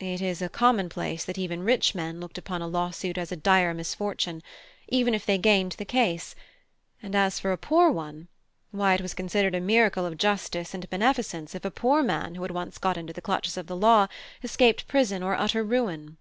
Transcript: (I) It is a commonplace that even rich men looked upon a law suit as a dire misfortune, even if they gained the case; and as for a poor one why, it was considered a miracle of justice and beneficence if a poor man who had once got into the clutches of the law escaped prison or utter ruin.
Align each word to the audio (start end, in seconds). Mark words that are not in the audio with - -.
(I) 0.00 0.06
It 0.06 0.20
is 0.20 0.42
a 0.42 0.48
commonplace 0.48 1.24
that 1.24 1.38
even 1.38 1.62
rich 1.62 1.94
men 1.94 2.18
looked 2.18 2.36
upon 2.36 2.60
a 2.62 2.66
law 2.66 2.90
suit 2.90 3.16
as 3.16 3.30
a 3.30 3.36
dire 3.36 3.72
misfortune, 3.72 4.42
even 4.88 5.14
if 5.14 5.24
they 5.24 5.38
gained 5.38 5.70
the 5.78 5.84
case; 5.84 6.34
and 7.00 7.14
as 7.14 7.38
for 7.38 7.52
a 7.52 7.56
poor 7.56 7.88
one 7.88 8.26
why, 8.72 8.94
it 8.94 9.00
was 9.00 9.14
considered 9.14 9.54
a 9.54 9.60
miracle 9.60 10.04
of 10.04 10.18
justice 10.18 10.74
and 10.74 10.90
beneficence 10.90 11.54
if 11.54 11.64
a 11.64 11.70
poor 11.70 12.02
man 12.02 12.34
who 12.34 12.42
had 12.42 12.50
once 12.50 12.76
got 12.76 12.96
into 12.96 13.12
the 13.12 13.22
clutches 13.22 13.56
of 13.56 13.68
the 13.68 13.76
law 13.76 14.08
escaped 14.42 14.88
prison 14.88 15.22
or 15.22 15.36
utter 15.36 15.62
ruin. 15.62 16.16